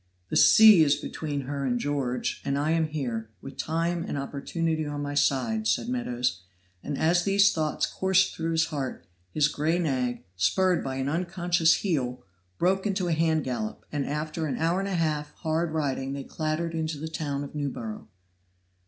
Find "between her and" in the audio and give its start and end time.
0.95-1.79